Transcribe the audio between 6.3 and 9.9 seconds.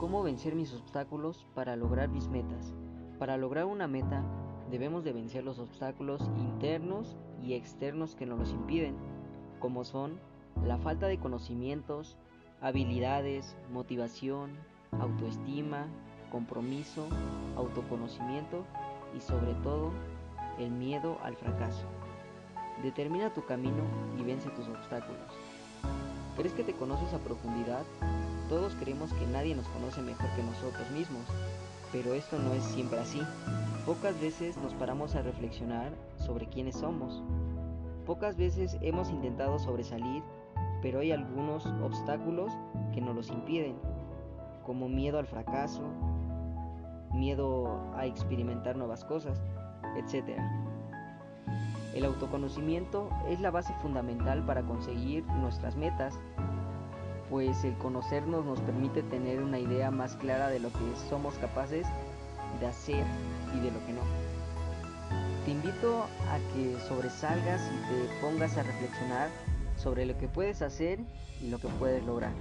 internos y externos que nos los impiden, como